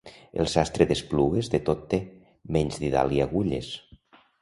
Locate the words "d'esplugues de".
0.91-1.61